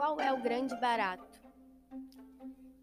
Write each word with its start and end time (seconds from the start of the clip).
Qual 0.00 0.18
é 0.18 0.32
o 0.32 0.38
grande 0.38 0.74
barato? 0.80 1.38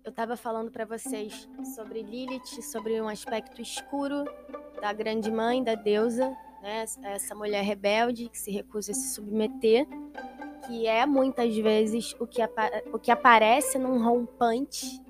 Eu 0.04 0.12
estava 0.12 0.38
falando 0.38 0.70
para 0.70 0.86
vocês 0.86 1.50
sobre 1.76 2.04
Lilith, 2.04 2.62
sobre 2.62 3.02
um 3.02 3.08
aspecto 3.08 3.60
escuro 3.60 4.24
da 4.80 4.94
grande 4.94 5.32
mãe, 5.32 5.64
da 5.64 5.74
deusa, 5.74 6.30
né? 6.62 6.86
essa 7.06 7.34
mulher 7.34 7.64
rebelde 7.64 8.30
que 8.30 8.38
se 8.38 8.52
recusa 8.52 8.92
a 8.92 8.94
se 8.94 9.16
submeter, 9.16 9.88
que 10.68 10.86
é 10.86 11.08
muitas 11.08 11.58
vezes 11.58 12.16
o 12.20 12.28
que, 12.28 12.40
o 12.94 13.00
que 13.00 13.10
aparece 13.10 13.80
num 13.80 14.00
rompante 14.00 15.02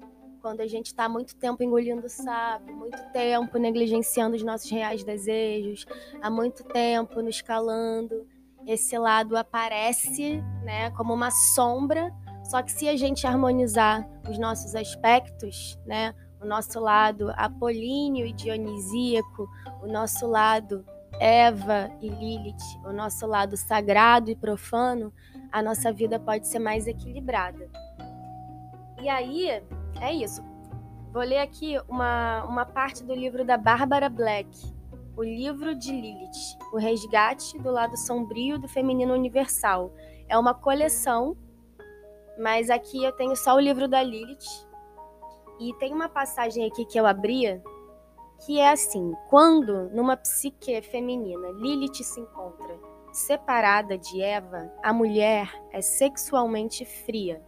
quando 0.41 0.61
a 0.61 0.67
gente 0.67 0.85
está 0.85 1.09
muito 1.09 1.35
tempo 1.35 1.61
engolindo 1.61 2.07
sapo, 2.07 2.71
muito 2.71 3.03
tempo 3.11 3.57
negligenciando 3.57 4.37
os 4.37 4.43
nossos 4.43 4.71
reais 4.71 5.03
desejos, 5.03 5.85
há 6.21 6.29
muito 6.29 6.63
tempo 6.63 7.21
nos 7.21 7.41
calando. 7.41 8.25
Esse 8.67 8.97
lado 8.97 9.35
aparece 9.37 10.43
né, 10.63 10.91
como 10.91 11.13
uma 11.13 11.31
sombra 11.31 12.13
só 12.47 12.63
que 12.63 12.71
se 12.71 12.87
a 12.87 12.95
gente 12.95 13.27
harmonizar 13.27 14.07
os 14.29 14.39
nossos 14.39 14.73
aspectos, 14.73 15.77
né, 15.85 16.15
o 16.41 16.45
nosso 16.45 16.79
lado 16.79 17.29
apolíneo 17.35 18.25
e 18.25 18.31
dionisíaco, 18.31 19.49
o 19.83 19.87
nosso 19.87 20.25
lado 20.27 20.85
Eva 21.19 21.91
e 22.01 22.07
Lilith, 22.07 22.55
o 22.85 22.93
nosso 22.93 23.27
lado 23.27 23.57
sagrado 23.57 24.31
e 24.31 24.35
profano, 24.35 25.11
a 25.51 25.61
nossa 25.61 25.91
vida 25.91 26.17
pode 26.19 26.47
ser 26.47 26.59
mais 26.59 26.87
equilibrada. 26.87 27.69
E 29.01 29.09
aí, 29.09 29.49
é 29.99 30.13
isso. 30.13 30.41
Vou 31.11 31.23
ler 31.23 31.39
aqui 31.39 31.77
uma, 31.89 32.45
uma 32.45 32.65
parte 32.65 33.03
do 33.03 33.13
livro 33.13 33.43
da 33.43 33.57
Bárbara 33.57 34.07
Black, 34.07 34.49
o 35.17 35.23
livro 35.23 35.75
de 35.75 35.91
Lilith, 35.91 36.57
o 36.71 36.77
resgate 36.77 37.57
do 37.59 37.71
lado 37.71 37.97
sombrio 37.97 38.59
do 38.59 38.67
feminino 38.67 39.13
universal. 39.13 39.91
É 40.29 40.37
uma 40.37 40.53
coleção 40.53 41.35
mas 42.37 42.69
aqui 42.69 43.03
eu 43.03 43.11
tenho 43.11 43.35
só 43.35 43.55
o 43.55 43.59
livro 43.59 43.87
da 43.87 44.01
Lilith. 44.03 44.67
E 45.59 45.73
tem 45.79 45.91
uma 45.91 46.07
passagem 46.07 46.65
aqui 46.67 46.85
que 46.85 46.99
eu 46.99 47.07
abria 47.07 47.61
que 48.45 48.59
é 48.59 48.69
assim: 48.69 49.13
quando 49.29 49.89
numa 49.89 50.15
psique 50.15 50.79
feminina 50.83 51.49
Lilith 51.53 52.03
se 52.03 52.19
encontra 52.19 52.79
separada 53.11 53.97
de 53.97 54.21
Eva, 54.21 54.71
a 54.83 54.93
mulher 54.93 55.51
é 55.71 55.81
sexualmente 55.81 56.85
fria. 56.85 57.41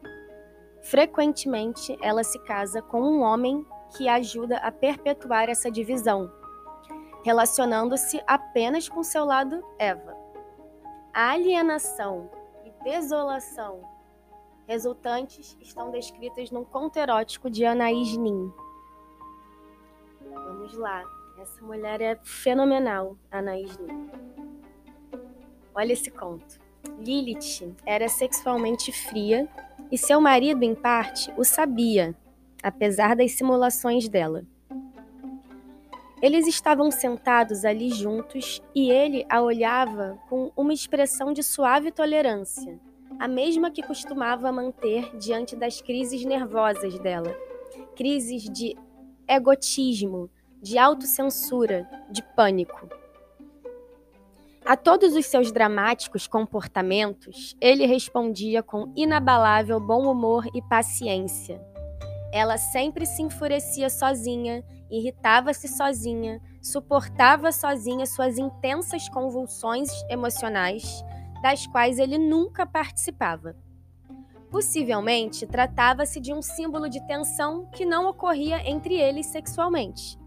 Frequentemente, 0.82 1.96
ela 2.02 2.24
se 2.24 2.40
casa 2.40 2.82
com 2.82 3.02
um 3.02 3.22
homem 3.22 3.64
que 3.96 4.08
ajuda 4.08 4.58
a 4.58 4.72
perpetuar 4.72 5.50
essa 5.50 5.70
divisão, 5.70 6.32
relacionando-se 7.30 8.20
apenas 8.26 8.90
com 8.90 9.04
seu 9.04 9.24
lado 9.24 9.64
Eva. 9.78 10.18
A 11.14 11.30
alienação 11.30 12.28
e 12.66 12.84
desolação 12.84 13.82
resultantes 14.68 15.56
estão 15.62 15.92
descritas 15.92 16.50
num 16.50 16.64
conto 16.64 16.98
erótico 16.98 17.48
de 17.48 17.64
Anaís 17.66 18.18
Nin. 18.18 18.52
Vamos 20.24 20.74
lá. 20.74 21.04
Essa 21.40 21.64
mulher 21.64 22.02
é 22.02 22.20
fenomenal, 22.24 23.16
Anaís 23.30 23.78
Nin. 23.78 24.10
Olha 25.76 25.94
esse 25.94 26.10
conto. 26.10 26.60
Lilith 26.98 27.76
era 27.86 28.10
sexualmente 28.10 28.92
fria 28.92 29.48
e 29.92 30.00
seu 30.00 30.20
marido, 30.20 30.64
em 30.64 30.74
parte, 30.74 31.32
o 31.38 31.44
sabia, 31.44 32.16
apesar 32.64 33.16
das 33.16 33.34
simulações 33.34 34.10
dela. 34.10 34.44
Eles 36.22 36.48
estavam 36.48 36.92
sentados 36.92 37.64
ali 37.64 37.90
juntos 37.90 38.62
e 38.76 38.92
ele 38.92 39.26
a 39.30 39.42
olhava 39.42 40.20
com 40.30 40.52
uma 40.56 40.74
expressão 40.74 41.32
de 41.32 41.42
suave 41.42 41.92
tolerância 41.92 42.80
a 43.20 43.28
mesma 43.28 43.70
que 43.70 43.84
costumava 43.84 44.50
manter 44.50 45.18
diante 45.18 45.54
das 45.54 45.82
crises 45.82 46.24
nervosas 46.24 46.98
dela. 47.00 47.36
Crises 47.96 48.44
de 48.44 48.78
egotismo, 49.28 50.30
de 50.62 50.78
autocensura, 50.78 51.88
de 52.10 52.24
pânico. 52.36 52.88
A 54.66 54.78
todos 54.78 55.16
os 55.16 55.26
seus 55.26 55.52
dramáticos 55.52 56.28
comportamentos, 56.28 57.58
ele 57.60 57.86
respondia 57.86 58.64
com 58.64 58.94
inabalável 58.96 59.80
bom 59.80 60.10
humor 60.10 60.46
e 60.54 60.62
paciência. 60.62 61.60
Ela 62.32 62.58
sempre 62.58 63.06
se 63.06 63.22
enfurecia 63.22 63.90
sozinha, 63.90 64.64
irritava-se 64.90 65.68
sozinha, 65.68 66.42
suportava 66.62 67.52
sozinha 67.52 68.06
suas 68.06 68.38
intensas 68.38 69.10
convulsões 69.10 69.90
emocionais 70.10 71.04
das 71.42 71.66
quais 71.66 71.98
ele 71.98 72.18
nunca 72.18 72.66
participava. 72.66 73.56
Possivelmente 74.52 75.46
tratava-se 75.46 76.20
de 76.20 76.34
um 76.34 76.42
símbolo 76.42 76.90
de 76.90 77.06
tensão 77.06 77.70
que 77.72 77.86
não 77.86 78.10
ocorria 78.10 78.68
entre 78.68 78.96
eles 78.96 79.28
sexualmente. 79.28 80.18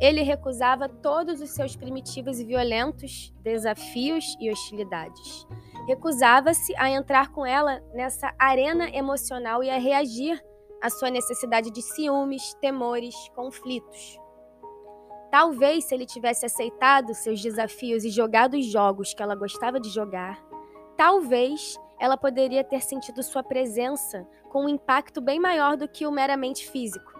Ele 0.00 0.22
recusava 0.22 0.88
todos 0.88 1.40
os 1.40 1.50
seus 1.50 1.74
primitivos 1.74 2.38
e 2.38 2.44
violentos 2.44 3.32
desafios 3.42 4.36
e 4.38 4.50
hostilidades. 4.50 5.46
Recusava-se 5.86 6.74
a 6.76 6.90
entrar 6.90 7.30
com 7.30 7.46
ela 7.46 7.80
nessa 7.94 8.32
arena 8.38 8.88
emocional 8.90 9.64
e 9.64 9.70
a 9.70 9.78
reagir 9.78 10.42
à 10.82 10.90
sua 10.90 11.10
necessidade 11.10 11.70
de 11.70 11.82
ciúmes, 11.82 12.54
temores, 12.60 13.14
conflitos. 13.34 14.18
Talvez 15.30 15.84
se 15.84 15.94
ele 15.94 16.06
tivesse 16.06 16.46
aceitado 16.46 17.14
seus 17.14 17.42
desafios 17.42 18.04
e 18.04 18.10
jogado 18.10 18.54
os 18.54 18.66
jogos 18.66 19.12
que 19.12 19.22
ela 19.22 19.34
gostava 19.34 19.80
de 19.80 19.90
jogar, 19.90 20.42
talvez 20.96 21.76
ela 21.98 22.16
poderia 22.16 22.62
ter 22.62 22.82
sentido 22.82 23.22
sua 23.22 23.42
presença 23.42 24.26
com 24.50 24.64
um 24.64 24.68
impacto 24.68 25.20
bem 25.20 25.40
maior 25.40 25.76
do 25.76 25.88
que 25.88 26.06
o 26.06 26.12
meramente 26.12 26.70
físico. 26.70 27.16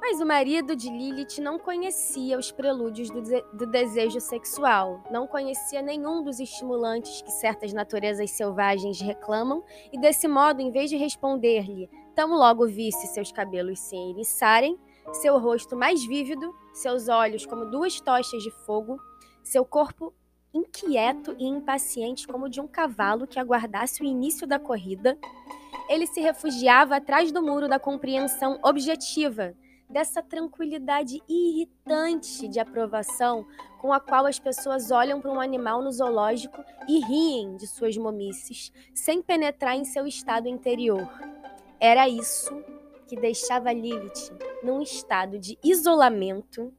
Mas 0.00 0.20
o 0.20 0.26
marido 0.26 0.74
de 0.74 0.90
Lilith 0.90 1.40
não 1.40 1.60
conhecia 1.60 2.36
os 2.36 2.50
prelúdios 2.50 3.08
do, 3.08 3.22
de 3.22 3.40
do, 3.52 3.66
desejo 3.66 4.18
sexual, 4.18 5.00
não 5.12 5.28
conhecia 5.28 5.80
nenhum 5.80 6.24
dos 6.24 6.40
estimulantes 6.40 7.22
que 7.22 7.30
certas 7.30 7.72
naturezas 7.72 8.32
selvagens 8.32 9.00
reclamam, 9.00 9.62
e 9.92 10.00
desse 10.00 10.26
modo, 10.26 10.60
em 10.60 10.72
vez 10.72 10.90
de 10.90 10.96
responder-lhe, 10.96 11.88
tão 12.14 12.36
logo 12.36 12.66
visse 12.66 13.06
seus 13.08 13.32
cabelos 13.32 13.78
se 13.78 13.96
eriçarem, 13.96 14.78
seu 15.14 15.38
rosto 15.38 15.76
mais 15.76 16.04
vívido, 16.04 16.54
seus 16.72 17.08
olhos 17.08 17.44
como 17.44 17.64
duas 17.66 18.00
tochas 18.00 18.42
de 18.42 18.50
fogo, 18.64 18.98
seu 19.42 19.64
corpo 19.64 20.14
inquieto 20.54 21.34
e 21.38 21.46
impaciente 21.46 22.26
como 22.26 22.48
de 22.48 22.60
um 22.60 22.68
cavalo 22.68 23.26
que 23.26 23.38
aguardasse 23.38 24.02
o 24.02 24.06
início 24.06 24.46
da 24.46 24.58
corrida, 24.58 25.18
ele 25.88 26.06
se 26.06 26.20
refugiava 26.20 26.96
atrás 26.96 27.32
do 27.32 27.42
muro 27.42 27.68
da 27.68 27.78
compreensão 27.78 28.58
objetiva, 28.62 29.54
dessa 29.88 30.22
tranquilidade 30.22 31.22
irritante 31.28 32.48
de 32.48 32.58
aprovação 32.58 33.46
com 33.78 33.92
a 33.92 34.00
qual 34.00 34.26
as 34.26 34.38
pessoas 34.38 34.90
olham 34.90 35.20
para 35.20 35.30
um 35.30 35.40
animal 35.40 35.82
no 35.82 35.92
zoológico 35.92 36.64
e 36.88 37.00
riem 37.00 37.56
de 37.56 37.66
suas 37.66 37.96
momices, 37.96 38.72
sem 38.94 39.20
penetrar 39.20 39.76
em 39.76 39.84
seu 39.84 40.06
estado 40.06 40.48
interior. 40.48 41.06
Era 41.82 42.08
isso 42.08 42.64
que 43.08 43.16
deixava 43.16 43.72
Lilith 43.72 44.30
num 44.62 44.80
estado 44.80 45.38
de 45.38 45.58
isolamento 45.64 46.72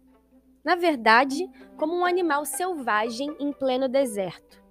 na 0.63 0.75
verdade, 0.75 1.49
como 1.77 1.93
um 1.93 2.05
animal 2.05 2.45
selvagem 2.45 3.35
em 3.37 3.51
pleno 3.51 3.89
deserto. 3.89 4.63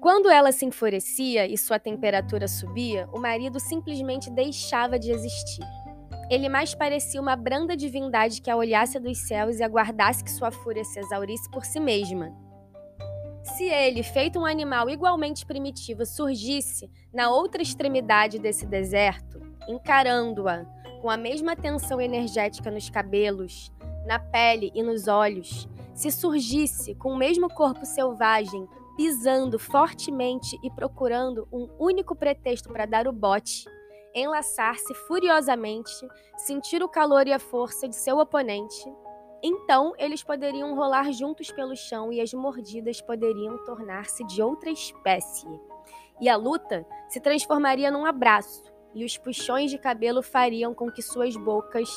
Quando 0.00 0.28
ela 0.28 0.50
se 0.50 0.64
enfurecia 0.64 1.46
e 1.46 1.56
sua 1.56 1.78
temperatura 1.78 2.48
subia, 2.48 3.08
o 3.12 3.20
marido 3.20 3.60
simplesmente 3.60 4.30
deixava 4.30 4.98
de 4.98 5.10
existir. 5.10 5.64
Ele 6.30 6.48
mais 6.48 6.74
parecia 6.74 7.20
uma 7.20 7.36
branda 7.36 7.76
divindade 7.76 8.42
que 8.42 8.50
a 8.50 8.56
olhasse 8.56 8.98
dos 8.98 9.18
céus 9.18 9.58
e 9.58 9.62
aguardasse 9.62 10.22
que 10.22 10.30
sua 10.30 10.50
fúria 10.50 10.84
se 10.84 10.98
exaurisse 10.98 11.48
por 11.50 11.64
si 11.64 11.80
mesma. 11.80 12.34
Se 13.56 13.64
ele, 13.64 14.02
feito 14.02 14.38
um 14.38 14.44
animal 14.44 14.90
igualmente 14.90 15.46
primitivo, 15.46 16.04
surgisse 16.04 16.90
na 17.12 17.30
outra 17.30 17.62
extremidade 17.62 18.38
desse 18.38 18.66
deserto, 18.66 19.40
encarando-a 19.68 20.64
com 21.00 21.08
a 21.08 21.16
mesma 21.16 21.56
tensão 21.56 22.00
energética 22.00 22.70
nos 22.70 22.90
cabelos, 22.90 23.72
na 24.06 24.18
pele 24.18 24.70
e 24.74 24.82
nos 24.82 25.08
olhos, 25.08 25.68
se 25.94 26.10
surgisse 26.10 26.94
com 26.94 27.12
o 27.12 27.16
mesmo 27.16 27.48
corpo 27.48 27.84
selvagem, 27.84 28.66
pisando 28.96 29.58
fortemente 29.58 30.58
e 30.62 30.70
procurando 30.70 31.46
um 31.52 31.68
único 31.78 32.14
pretexto 32.14 32.68
para 32.68 32.86
dar 32.86 33.06
o 33.06 33.12
bote, 33.12 33.64
enlaçar-se 34.14 34.94
furiosamente, 35.06 36.06
sentir 36.36 36.82
o 36.82 36.88
calor 36.88 37.26
e 37.26 37.32
a 37.32 37.38
força 37.38 37.88
de 37.88 37.96
seu 37.96 38.18
oponente, 38.18 38.84
então 39.42 39.94
eles 39.98 40.22
poderiam 40.22 40.74
rolar 40.74 41.12
juntos 41.12 41.50
pelo 41.50 41.76
chão 41.76 42.12
e 42.12 42.20
as 42.20 42.32
mordidas 42.32 43.00
poderiam 43.00 43.56
tornar-se 43.64 44.24
de 44.24 44.42
outra 44.42 44.70
espécie. 44.70 45.46
E 46.20 46.28
a 46.28 46.36
luta 46.36 46.84
se 47.08 47.20
transformaria 47.20 47.90
num 47.90 48.04
abraço, 48.04 48.64
e 48.94 49.04
os 49.04 49.16
puxões 49.16 49.70
de 49.70 49.78
cabelo 49.78 50.22
fariam 50.22 50.74
com 50.74 50.90
que 50.90 51.02
suas 51.02 51.36
bocas, 51.36 51.88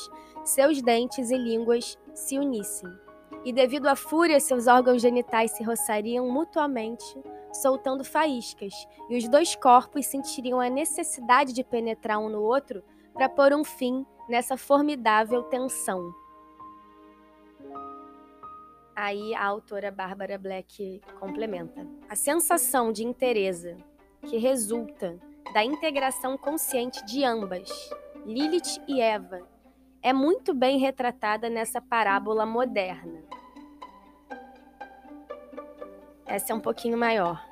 seus 0.44 0.80
dentes 0.80 1.30
e 1.30 1.36
línguas 1.36 1.98
se 2.14 2.38
unissem. 2.38 2.88
E 3.44 3.52
devido 3.52 3.88
à 3.88 3.96
fúria, 3.96 4.38
seus 4.38 4.68
órgãos 4.68 5.02
genitais 5.02 5.50
se 5.50 5.64
roçariam 5.64 6.30
mutuamente, 6.30 7.20
soltando 7.52 8.04
faíscas, 8.04 8.72
e 9.10 9.16
os 9.16 9.26
dois 9.28 9.56
corpos 9.56 10.06
sentiriam 10.06 10.60
a 10.60 10.70
necessidade 10.70 11.52
de 11.52 11.64
penetrar 11.64 12.20
um 12.20 12.28
no 12.28 12.42
outro 12.42 12.84
para 13.12 13.28
pôr 13.28 13.52
um 13.52 13.64
fim 13.64 14.06
nessa 14.28 14.56
formidável 14.56 15.42
tensão. 15.44 16.21
Aí 18.94 19.34
a 19.34 19.44
autora 19.44 19.90
Bárbara 19.90 20.38
Black 20.38 21.00
complementa. 21.18 21.86
A 22.08 22.14
sensação 22.14 22.92
de 22.92 23.04
interesse 23.04 23.76
que 24.28 24.36
resulta 24.36 25.18
da 25.54 25.64
integração 25.64 26.36
consciente 26.36 27.04
de 27.06 27.24
ambas, 27.24 27.70
Lilith 28.26 28.82
e 28.86 29.00
Eva, 29.00 29.40
é 30.02 30.12
muito 30.12 30.52
bem 30.52 30.78
retratada 30.78 31.48
nessa 31.48 31.80
parábola 31.80 32.44
moderna. 32.44 33.22
Essa 36.26 36.52
é 36.52 36.56
um 36.56 36.60
pouquinho 36.60 36.98
maior. 36.98 37.42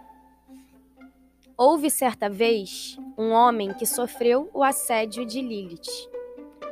Houve 1.57 1.91
certa 1.91 2.29
vez 2.29 2.99
um 3.17 3.31
homem 3.31 3.75
que 3.75 3.85
sofreu 3.85 4.51
o 4.53 4.65
assédio 4.65 5.27
de 5.27 5.41
Lilith. 5.41 6.09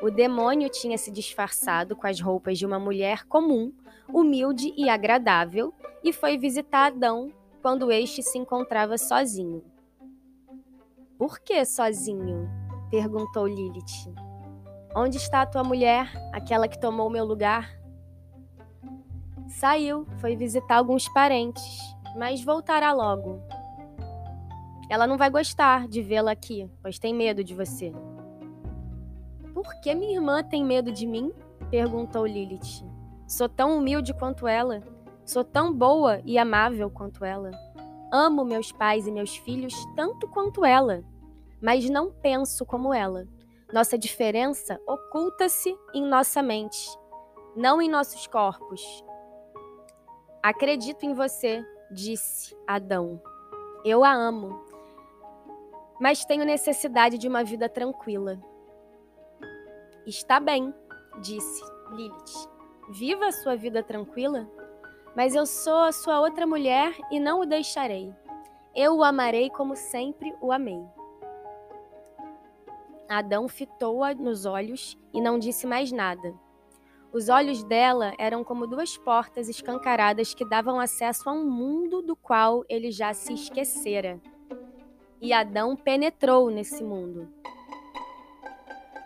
O 0.00 0.10
demônio 0.10 0.70
tinha 0.70 0.96
se 0.96 1.10
disfarçado 1.10 1.94
com 1.94 2.06
as 2.06 2.20
roupas 2.20 2.58
de 2.58 2.64
uma 2.64 2.78
mulher 2.78 3.24
comum, 3.26 3.72
humilde 4.12 4.72
e 4.76 4.88
agradável, 4.88 5.72
e 6.02 6.12
foi 6.12 6.38
visitar 6.38 6.86
Adão 6.86 7.32
quando 7.60 7.90
este 7.90 8.22
se 8.22 8.38
encontrava 8.38 8.96
sozinho. 8.96 9.62
Por 11.18 11.40
que 11.40 11.64
sozinho? 11.64 12.48
perguntou 12.90 13.46
Lilith. 13.46 14.14
Onde 14.94 15.16
está 15.16 15.42
a 15.42 15.46
tua 15.46 15.62
mulher, 15.62 16.10
aquela 16.32 16.68
que 16.68 16.80
tomou 16.80 17.10
meu 17.10 17.24
lugar? 17.24 17.78
Saiu, 19.48 20.06
foi 20.18 20.36
visitar 20.36 20.76
alguns 20.76 21.08
parentes, 21.08 21.78
mas 22.16 22.42
voltará 22.42 22.92
logo. 22.92 23.42
Ela 24.88 25.06
não 25.06 25.18
vai 25.18 25.28
gostar 25.28 25.86
de 25.86 26.00
vê-la 26.00 26.32
aqui, 26.32 26.70
pois 26.80 26.98
tem 26.98 27.14
medo 27.14 27.44
de 27.44 27.54
você. 27.54 27.92
Por 29.52 29.80
que 29.80 29.94
minha 29.94 30.14
irmã 30.14 30.42
tem 30.42 30.64
medo 30.64 30.90
de 30.90 31.06
mim? 31.06 31.32
perguntou 31.70 32.26
Lilith. 32.26 32.87
Sou 33.28 33.46
tão 33.46 33.76
humilde 33.76 34.14
quanto 34.14 34.48
ela. 34.48 34.82
Sou 35.26 35.44
tão 35.44 35.70
boa 35.70 36.22
e 36.24 36.38
amável 36.38 36.90
quanto 36.90 37.26
ela. 37.26 37.50
Amo 38.10 38.42
meus 38.42 38.72
pais 38.72 39.06
e 39.06 39.12
meus 39.12 39.36
filhos 39.36 39.74
tanto 39.94 40.26
quanto 40.28 40.64
ela, 40.64 41.04
mas 41.60 41.90
não 41.90 42.10
penso 42.10 42.64
como 42.64 42.94
ela. 42.94 43.28
Nossa 43.70 43.98
diferença 43.98 44.80
oculta-se 44.86 45.76
em 45.92 46.02
nossa 46.06 46.42
mente, 46.42 46.88
não 47.54 47.82
em 47.82 47.90
nossos 47.90 48.26
corpos. 48.26 49.04
Acredito 50.42 51.04
em 51.04 51.12
você, 51.12 51.62
disse 51.90 52.56
Adão. 52.66 53.20
Eu 53.84 54.02
a 54.02 54.10
amo, 54.10 54.58
mas 56.00 56.24
tenho 56.24 56.46
necessidade 56.46 57.18
de 57.18 57.28
uma 57.28 57.44
vida 57.44 57.68
tranquila. 57.68 58.40
Está 60.06 60.40
bem, 60.40 60.72
disse 61.20 61.62
Lilith. 61.90 62.57
Viva 62.90 63.26
a 63.26 63.32
sua 63.32 63.56
vida 63.56 63.82
tranquila 63.82 64.48
mas 65.18 65.34
eu 65.34 65.44
sou 65.44 65.78
a 65.78 65.90
sua 65.90 66.20
outra 66.20 66.46
mulher 66.46 66.96
e 67.10 67.18
não 67.18 67.40
o 67.40 67.44
deixarei. 67.44 68.14
Eu 68.72 68.98
o 68.98 69.02
amarei 69.02 69.50
como 69.50 69.74
sempre 69.74 70.32
o 70.40 70.52
amei. 70.52 70.80
Adão 73.08 73.48
fitou-a 73.48 74.14
nos 74.14 74.46
olhos 74.46 74.96
e 75.12 75.20
não 75.20 75.36
disse 75.36 75.66
mais 75.66 75.90
nada. 75.90 76.32
Os 77.12 77.28
olhos 77.28 77.64
dela 77.64 78.12
eram 78.16 78.44
como 78.44 78.64
duas 78.64 78.96
portas 78.96 79.48
escancaradas 79.48 80.34
que 80.34 80.48
davam 80.48 80.78
acesso 80.78 81.28
a 81.28 81.32
um 81.32 81.50
mundo 81.50 82.00
do 82.00 82.14
qual 82.14 82.64
ele 82.68 82.92
já 82.92 83.12
se 83.12 83.32
esquecera. 83.32 84.20
E 85.20 85.32
Adão 85.32 85.74
penetrou 85.74 86.48
nesse 86.48 86.84
mundo. 86.84 87.28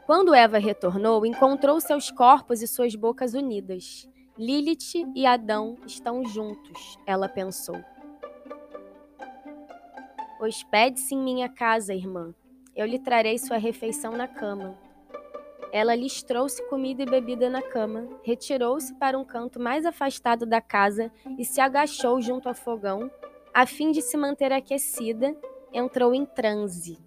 Quando 0.07 0.35
Eva 0.35 0.59
retornou, 0.59 1.25
encontrou 1.25 1.81
seus 1.81 2.11
corpos 2.11 2.61
e 2.61 2.67
suas 2.67 2.95
bocas 2.95 3.35
unidas. 3.35 4.09
Lilith 4.37 5.13
e 5.15 5.25
Adão 5.25 5.77
estão 5.87 6.25
juntos, 6.25 6.99
ela 7.07 7.29
pensou. 7.29 7.77
Hospede-se 10.41 11.15
em 11.15 11.23
minha 11.23 11.49
casa, 11.49 11.95
irmã. 11.95 12.35
Eu 12.75 12.85
lhe 12.85 12.99
trarei 12.99 13.39
sua 13.39 13.59
refeição 13.59 14.13
na 14.13 14.27
cama. 14.27 14.77
Ela 15.71 15.95
lhes 15.95 16.23
trouxe 16.23 16.67
comida 16.69 17.03
e 17.03 17.07
bebida 17.07 17.49
na 17.49 17.63
cama, 17.63 18.09
retirou-se 18.25 18.93
para 18.95 19.17
um 19.17 19.25
canto 19.25 19.61
mais 19.61 19.87
afastado 19.87 20.45
da 20.45 20.61
casa 20.61 21.13
e 21.39 21.45
se 21.45 21.61
agachou 21.61 22.21
junto 22.21 22.49
ao 22.49 22.55
fogão, 22.55 23.09
a 23.55 23.65
fim 23.67 23.93
de 23.93 24.03
se 24.03 24.17
manter 24.17 24.53
aquecida, 24.53 25.37
entrou 25.73 26.13
em 26.13 26.27
transe. 26.27 26.99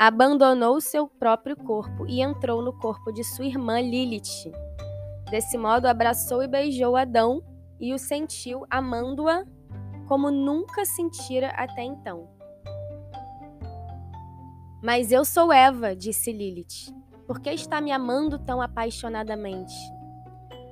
Abandonou 0.00 0.80
seu 0.80 1.08
próprio 1.08 1.56
corpo 1.56 2.06
e 2.06 2.20
entrou 2.20 2.62
no 2.62 2.72
corpo 2.72 3.10
de 3.10 3.24
sua 3.24 3.46
irmã 3.46 3.80
Lilith. 3.80 4.52
Desse 5.28 5.58
modo, 5.58 5.86
abraçou 5.86 6.40
e 6.40 6.46
beijou 6.46 6.94
Adão 6.94 7.42
e 7.80 7.92
o 7.92 7.98
sentiu 7.98 8.64
amando-a 8.70 9.44
como 10.06 10.30
nunca 10.30 10.84
sentira 10.84 11.48
até 11.48 11.82
então. 11.82 12.28
Mas 14.80 15.10
eu 15.10 15.24
sou 15.24 15.52
Eva, 15.52 15.96
disse 15.96 16.32
Lilith. 16.32 16.94
Por 17.26 17.40
que 17.40 17.50
está 17.50 17.80
me 17.80 17.90
amando 17.90 18.38
tão 18.38 18.62
apaixonadamente? 18.62 19.74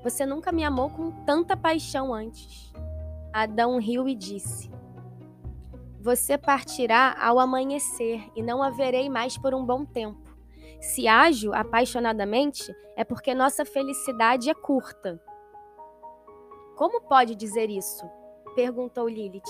Você 0.04 0.24
nunca 0.24 0.52
me 0.52 0.62
amou 0.62 0.88
com 0.88 1.10
tanta 1.24 1.56
paixão 1.56 2.14
antes. 2.14 2.72
Adão 3.32 3.80
riu 3.80 4.08
e 4.08 4.14
disse: 4.14 4.70
Você 6.06 6.38
partirá 6.38 7.16
ao 7.20 7.40
amanhecer 7.40 8.30
e 8.36 8.40
não 8.40 8.62
haverei 8.62 9.10
mais 9.10 9.36
por 9.36 9.52
um 9.52 9.66
bom 9.66 9.84
tempo. 9.84 10.36
Se 10.80 11.08
ajo 11.08 11.52
apaixonadamente, 11.52 12.72
é 12.94 13.02
porque 13.02 13.34
nossa 13.34 13.64
felicidade 13.64 14.48
é 14.48 14.54
curta. 14.54 15.20
Como 16.76 17.00
pode 17.00 17.34
dizer 17.34 17.70
isso? 17.70 18.08
perguntou 18.54 19.08
Lilith. 19.08 19.42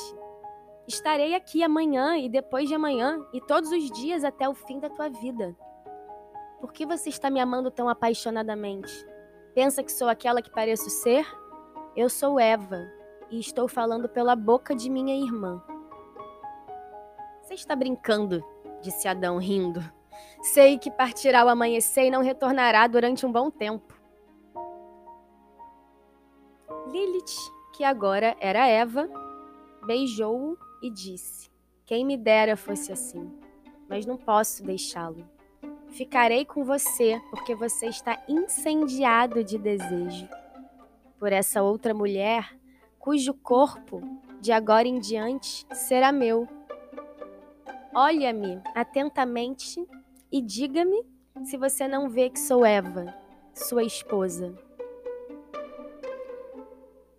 Estarei 0.88 1.34
aqui 1.34 1.62
amanhã 1.62 2.16
e 2.16 2.26
depois 2.26 2.66
de 2.66 2.74
amanhã 2.74 3.22
e 3.34 3.40
todos 3.42 3.70
os 3.70 3.90
dias 3.90 4.24
até 4.24 4.48
o 4.48 4.54
fim 4.54 4.80
da 4.80 4.88
tua 4.88 5.10
vida. 5.10 5.54
Por 6.58 6.72
que 6.72 6.86
você 6.86 7.10
está 7.10 7.28
me 7.28 7.38
amando 7.38 7.70
tão 7.70 7.86
apaixonadamente? 7.86 9.06
Pensa 9.54 9.82
que 9.82 9.92
sou 9.92 10.08
aquela 10.08 10.40
que 10.40 10.50
pareço 10.50 10.88
ser? 10.88 11.26
Eu 11.94 12.08
sou 12.08 12.40
Eva 12.40 12.90
e 13.30 13.38
estou 13.38 13.68
falando 13.68 14.08
pela 14.08 14.34
boca 14.34 14.74
de 14.74 14.88
minha 14.88 15.14
irmã. 15.14 15.62
Você 17.46 17.54
está 17.54 17.76
brincando, 17.76 18.44
disse 18.82 19.06
Adão 19.06 19.38
rindo. 19.38 19.80
Sei 20.42 20.76
que 20.78 20.90
partirá 20.90 21.42
ao 21.42 21.48
amanhecer 21.48 22.06
e 22.06 22.10
não 22.10 22.20
retornará 22.20 22.88
durante 22.88 23.24
um 23.24 23.30
bom 23.30 23.52
tempo. 23.52 23.94
Lilith, 26.88 27.36
que 27.72 27.84
agora 27.84 28.36
era 28.40 28.66
Eva, 28.66 29.08
beijou-o 29.86 30.58
e 30.82 30.90
disse: 30.90 31.48
Quem 31.84 32.04
me 32.04 32.16
dera 32.16 32.56
fosse 32.56 32.90
assim, 32.90 33.32
mas 33.88 34.04
não 34.04 34.16
posso 34.16 34.64
deixá-lo. 34.64 35.24
Ficarei 35.86 36.44
com 36.44 36.64
você 36.64 37.22
porque 37.30 37.54
você 37.54 37.86
está 37.86 38.20
incendiado 38.26 39.44
de 39.44 39.56
desejo 39.56 40.28
por 41.16 41.32
essa 41.32 41.62
outra 41.62 41.94
mulher 41.94 42.58
cujo 42.98 43.32
corpo, 43.34 44.02
de 44.40 44.50
agora 44.50 44.88
em 44.88 44.98
diante, 44.98 45.64
será 45.72 46.10
meu. 46.10 46.55
Olha-me 47.98 48.60
atentamente 48.74 49.82
e 50.30 50.42
diga-me 50.42 51.02
se 51.46 51.56
você 51.56 51.88
não 51.88 52.10
vê 52.10 52.28
que 52.28 52.38
sou 52.38 52.62
Eva, 52.62 53.06
sua 53.54 53.84
esposa. 53.84 54.54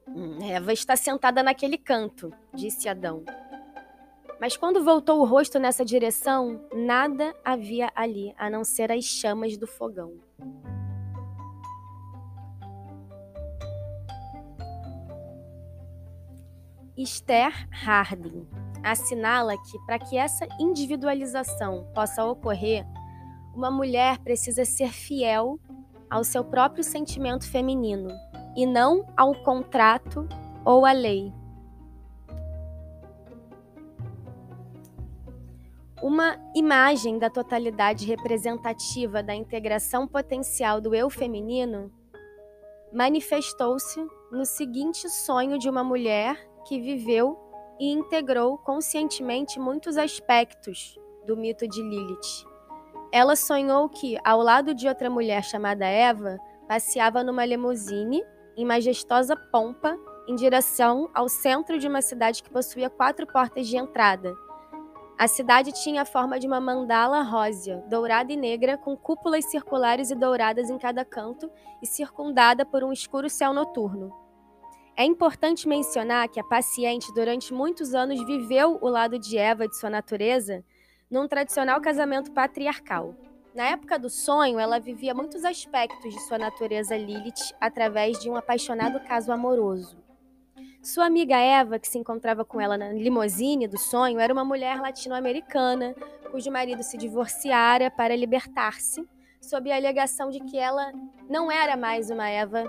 Hum, 0.08 0.38
Eva 0.48 0.72
está 0.72 0.96
sentada 0.96 1.42
naquele 1.42 1.80
canto, 1.80 2.32
disse 2.54 2.88
Adão. 2.88 3.26
Mas 4.40 4.56
quando 4.56 4.84
voltou 4.84 5.20
o 5.20 5.26
rosto 5.26 5.58
nessa 5.58 5.84
direção, 5.84 6.62
nada 6.72 7.36
havia 7.44 7.92
ali 7.96 8.36
a 8.38 8.48
não 8.48 8.64
ser 8.64 8.92
as 8.92 9.04
chamas 9.04 9.58
do 9.58 9.66
fogão. 9.66 10.14
Esther 16.96 17.68
Harding 17.72 18.67
assinala 18.92 19.58
que, 19.58 19.78
para 19.86 20.00
que 20.00 20.18
essa 20.18 20.48
individualização 20.60 21.88
possa 21.94 22.24
ocorrer, 22.26 22.86
uma 23.54 23.72
mulher 23.72 24.20
precisa 24.20 24.66
ser 24.66 24.92
fiel 24.92 25.60
ao 26.10 26.24
seu 26.24 26.44
próprio 26.44 26.84
sentimento 26.84 27.50
feminino 27.50 28.10
e 28.56 28.66
não 28.66 29.06
ao 29.18 29.34
contrato 29.44 30.28
ou 30.64 30.86
à 30.86 30.92
lei. 30.92 31.34
Uma 36.02 36.38
imagem 36.56 37.18
da 37.18 37.30
totalidade 37.30 38.06
representativa 38.06 39.24
da 39.24 39.34
integração 39.34 40.08
potencial 40.08 40.80
do 40.80 40.94
eu 40.94 41.10
feminino 41.10 41.92
manifestou-se 42.94 44.06
no 44.32 44.46
seguinte 44.46 45.10
sonho 45.10 45.58
de 45.58 45.68
uma 45.68 45.84
mulher 45.84 46.38
que 46.68 46.80
viveu 46.80 47.47
e 47.80 47.92
integrou 47.92 48.58
conscientemente 48.58 49.60
muitos 49.60 49.98
aspectos 49.98 50.98
do 51.26 51.36
mito 51.36 51.68
de 51.68 51.82
Lilith. 51.82 52.46
Ela 53.12 53.36
sonhou 53.36 53.88
que, 53.90 54.18
ao 54.24 54.42
lado 54.42 54.74
de 54.74 54.88
outra 54.88 55.10
mulher 55.10 55.44
chamada 55.44 55.86
Eva, 55.86 56.38
passeava 56.68 57.24
numa 57.24 57.46
limusine 57.46 58.24
em 58.56 58.66
majestosa 58.66 59.36
pompa 59.52 59.98
em 60.28 60.36
direção 60.36 61.10
ao 61.14 61.30
centro 61.30 61.80
de 61.80 61.88
uma 61.88 62.02
cidade 62.02 62.44
que 62.44 62.50
possuía 62.50 62.90
quatro 62.90 63.26
portas 63.26 63.68
de 63.68 63.78
entrada. 63.78 64.36
A 65.18 65.28
cidade 65.28 65.72
tinha 65.72 66.04
a 66.04 66.06
forma 66.06 66.38
de 66.38 66.46
uma 66.46 66.60
mandala 66.60 67.22
rósea, 67.22 67.84
dourada 67.90 68.32
e 68.32 68.38
negra, 68.38 68.78
com 68.78 68.96
cúpulas 68.96 69.46
circulares 69.46 70.12
e 70.12 70.16
douradas 70.16 70.70
em 70.70 70.78
cada 70.78 71.04
canto 71.04 71.50
e 71.82 71.88
circundada 71.88 72.66
por 72.66 72.84
um 72.84 72.92
escuro 72.92 73.30
céu 73.30 73.52
noturno. 73.54 74.27
É 75.00 75.06
importante 75.06 75.68
mencionar 75.68 76.28
que 76.28 76.40
a 76.40 76.44
paciente, 76.44 77.14
durante 77.14 77.54
muitos 77.54 77.94
anos, 77.94 78.26
viveu 78.26 78.80
o 78.82 78.90
lado 78.90 79.20
de 79.20 79.38
Eva 79.38 79.68
de 79.68 79.78
sua 79.78 79.92
natureza 79.92 80.66
num 81.08 81.28
tradicional 81.28 81.80
casamento 81.80 82.32
patriarcal. 82.32 83.14
Na 83.54 83.66
época 83.68 84.00
do 84.00 84.10
sonho, 84.10 84.58
ela 84.58 84.80
vivia 84.80 85.14
muitos 85.14 85.46
aspectos 85.46 86.12
de 86.12 86.20
sua 86.22 86.40
natureza 86.40 86.98
Lilith 86.98 87.54
através 87.62 88.20
de 88.20 88.28
um 88.28 88.36
apaixonado 88.36 89.00
caso 89.02 89.32
amoroso. 89.32 90.04
Sua 90.82 91.06
amiga 91.06 91.38
Eva, 91.38 91.78
que 91.78 91.88
se 91.88 92.00
encontrava 92.00 92.44
com 92.44 92.60
ela 92.60 92.76
na 92.76 92.92
limousine 92.92 93.68
do 93.68 93.78
sonho, 93.78 94.20
era 94.20 94.34
uma 94.34 94.44
mulher 94.44 94.82
latino-americana 94.82 95.94
cujo 96.32 96.52
marido 96.52 96.82
se 96.82 96.98
divorciara 96.98 97.92
para 97.92 98.16
libertar-se, 98.16 99.08
sob 99.40 99.72
a 99.72 99.76
alegação 99.76 100.32
de 100.32 100.40
que 100.40 100.58
ela 100.58 100.92
não 101.30 101.52
era 101.52 101.78
mais 101.78 102.10
uma 102.10 102.28
Eva 102.28 102.64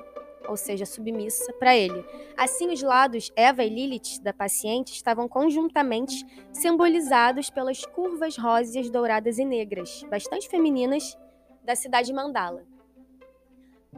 ou 0.48 0.56
seja, 0.56 0.86
submissa, 0.86 1.52
para 1.54 1.76
ele. 1.76 2.04
Assim, 2.36 2.72
os 2.72 2.82
lados 2.82 3.30
Eva 3.36 3.62
e 3.62 3.68
Lilith 3.68 4.20
da 4.22 4.32
paciente 4.32 4.92
estavam 4.92 5.28
conjuntamente 5.28 6.24
simbolizados 6.52 7.50
pelas 7.50 7.84
curvas 7.84 8.36
róseas, 8.36 8.90
douradas 8.90 9.38
e 9.38 9.44
negras, 9.44 10.02
bastante 10.10 10.48
femininas, 10.48 11.16
da 11.62 11.76
cidade 11.76 12.12
Mandala. 12.12 12.64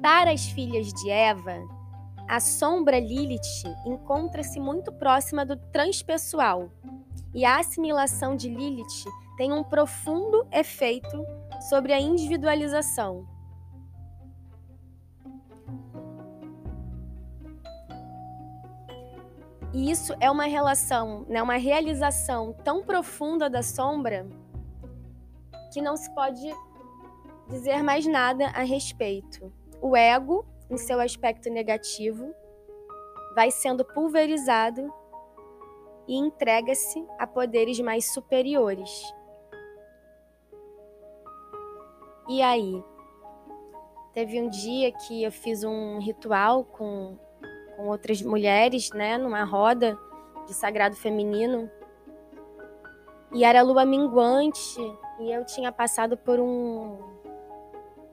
Para 0.03 0.33
as 0.33 0.47
filhas 0.47 0.93
de 0.93 1.11
Eva, 1.11 1.57
a 2.29 2.41
sombra 2.41 2.99
Lilith 2.99 3.65
encontra-se 3.87 4.59
muito 4.59 4.93
próxima 4.93 5.45
do 5.45 5.57
transpessoal, 5.57 6.71
e 7.35 7.45
a 7.45 7.59
assimilação 7.59 8.35
de 8.35 8.49
Lilith 8.49 9.05
tem 9.37 9.53
um 9.53 9.63
profundo 9.63 10.47
efeito 10.53 11.25
sobre 11.69 11.93
a 11.93 12.01
individualização, 12.01 13.27
E 19.73 19.91
isso 19.91 20.15
é 20.21 20.29
uma 20.29 20.47
relação, 20.47 21.25
né, 21.29 21.41
uma 21.41 21.57
realização 21.57 22.53
tão 22.65 22.83
profunda 22.83 23.49
da 23.49 23.63
sombra 23.63 24.27
que 25.73 25.81
não 25.81 25.97
se 25.97 26.13
pode 26.13 26.53
dizer 27.49 27.83
mais 27.83 28.05
nada 28.05 28.47
a 28.49 28.63
respeito. 28.63 29.53
O 29.81 29.97
ego, 29.97 30.45
em 30.69 30.77
seu 30.77 31.01
aspecto 31.01 31.49
negativo, 31.49 32.35
vai 33.35 33.51
sendo 33.53 33.85
pulverizado 33.85 34.93
e 36.09 36.17
entrega-se 36.17 37.07
a 37.17 37.27
poderes 37.27 37.79
mais 37.79 38.13
superiores. 38.13 39.15
E 42.29 42.43
aí? 42.43 42.83
Teve 44.13 44.43
um 44.43 44.49
dia 44.49 44.91
que 44.91 45.23
eu 45.23 45.31
fiz 45.31 45.63
um 45.63 46.01
ritual 46.01 46.65
com 46.65 47.17
com 47.81 47.89
outras 47.89 48.21
mulheres, 48.21 48.91
né, 48.91 49.17
numa 49.17 49.43
roda 49.43 49.99
de 50.47 50.53
sagrado 50.53 50.95
feminino. 50.97 51.71
E 53.33 53.43
era 53.43 53.63
lua 53.63 53.87
minguante 53.87 54.79
e 55.19 55.33
eu 55.33 55.47
tinha 55.47 55.73
passado 55.73 56.17
por 56.17 56.39
um 56.39 56.99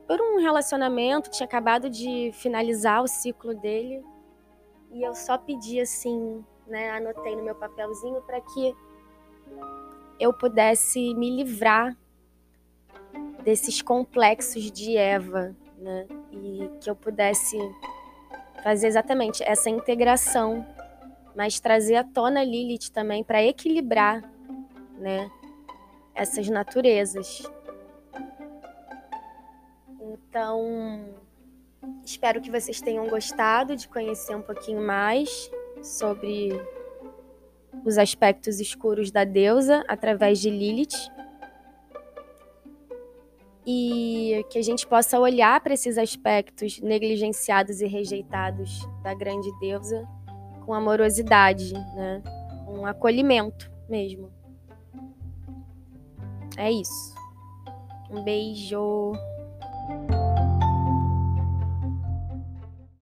por 0.08 0.22
um 0.22 0.40
relacionamento, 0.40 1.30
tinha 1.30 1.46
acabado 1.46 1.90
de 1.90 2.32
finalizar 2.34 3.04
o 3.04 3.08
ciclo 3.10 3.54
dele. 3.54 4.02
E 4.90 5.04
eu 5.04 5.14
só 5.14 5.38
pedi 5.38 5.82
assim, 5.82 6.46
né, 6.66 6.92
anotei 6.92 7.36
no 7.36 7.44
meu 7.44 7.56
papelzinho 7.56 8.22
para 8.22 8.40
que 8.40 8.74
eu 10.18 10.32
pudesse 10.32 11.14
me 11.14 11.30
livrar 11.30 11.94
desses 13.44 13.82
complexos 13.82 14.72
de 14.72 14.96
Eva, 14.96 15.54
né? 15.78 16.08
E 16.32 16.72
que 16.80 16.90
eu 16.90 16.96
pudesse 16.96 17.58
fazer 18.64 18.88
exatamente 18.88 19.44
essa 19.44 19.70
integração, 19.70 20.66
mas 21.36 21.60
trazer 21.60 21.96
à 21.96 22.04
tona 22.04 22.44
Lilith 22.44 22.92
também 22.92 23.24
para 23.24 23.44
equilibrar, 23.44 24.24
né, 24.98 25.30
essas 26.16 26.50
naturezas. 26.50 27.44
Então, 30.02 31.06
espero 32.04 32.42
que 32.42 32.50
vocês 32.50 32.82
tenham 32.82 33.08
gostado 33.08 33.76
de 33.76 33.88
conhecer 33.88 34.36
um 34.36 34.42
pouquinho 34.42 34.82
mais 34.82 35.50
sobre 35.82 36.50
os 37.86 37.98
aspectos 37.98 38.60
escuros 38.60 39.12
da 39.12 39.24
deusa 39.24 39.84
através 39.88 40.40
de 40.40 40.50
Lilith 40.50 41.12
e 43.70 44.46
que 44.50 44.58
a 44.58 44.62
gente 44.62 44.88
possa 44.88 45.20
olhar 45.20 45.60
para 45.60 45.74
esses 45.74 45.98
aspectos 45.98 46.80
negligenciados 46.80 47.82
e 47.82 47.86
rejeitados 47.86 48.88
da 49.04 49.14
grande 49.14 49.52
deusa 49.60 50.08
com 50.66 50.74
amorosidade, 50.74 51.74
né? 51.74 52.24
com 52.66 52.86
acolhimento 52.86 53.70
mesmo. 53.90 54.32
É 56.56 56.72
isso. 56.72 57.14
Um 58.10 58.24
beijo. 58.24 59.12